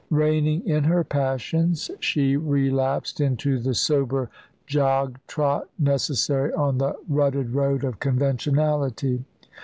Reining 0.09 0.67
in 0.67 0.85
her 0.85 1.03
passions, 1.03 1.91
she 1.99 2.35
relapsed 2.35 3.21
into 3.21 3.59
the 3.59 3.75
sober 3.75 4.31
jog 4.65 5.19
trot 5.27 5.69
necessary 5.77 6.51
on 6.55 6.79
the 6.79 6.95
rutted 7.07 7.51
road 7.53 7.83
of 7.83 7.99
conventionality. 7.99 9.25